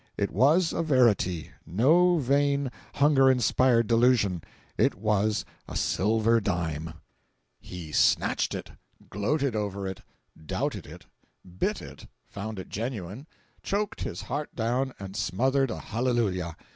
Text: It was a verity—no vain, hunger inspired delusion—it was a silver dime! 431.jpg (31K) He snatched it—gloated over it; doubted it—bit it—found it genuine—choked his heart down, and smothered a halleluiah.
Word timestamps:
It 0.17 0.31
was 0.31 0.73
a 0.73 0.81
verity—no 0.81 2.17
vain, 2.17 2.71
hunger 2.95 3.29
inspired 3.29 3.85
delusion—it 3.85 4.95
was 4.95 5.45
a 5.67 5.75
silver 5.75 6.41
dime! 6.41 6.85
431.jpg 6.85 6.87
(31K) 6.87 6.93
He 7.59 7.91
snatched 7.91 8.55
it—gloated 8.55 9.55
over 9.55 9.85
it; 9.85 10.01
doubted 10.43 10.87
it—bit 10.87 11.83
it—found 11.83 12.57
it 12.57 12.69
genuine—choked 12.69 14.01
his 14.01 14.23
heart 14.23 14.55
down, 14.55 14.91
and 14.99 15.15
smothered 15.15 15.69
a 15.69 15.77
halleluiah. 15.77 16.53